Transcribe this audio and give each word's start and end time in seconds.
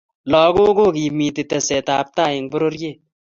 Lakok 0.31 0.69
kokimiti 0.77 1.41
tesetab 1.51 2.07
tai 2.15 2.33
eng 2.37 2.47
pororiet 2.51 2.97